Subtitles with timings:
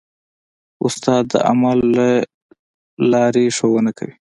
[0.85, 2.07] استاد د عمل له
[3.11, 4.15] لارې ښوونه کوي.